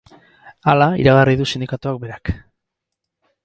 [0.71, 2.35] Hala iragarri du sindikatuak berak.